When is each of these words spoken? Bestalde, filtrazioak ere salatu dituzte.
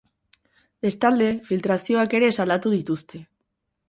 Bestalde, 0.85 1.27
filtrazioak 1.49 2.15
ere 2.21 2.31
salatu 2.39 2.73
dituzte. 2.77 3.23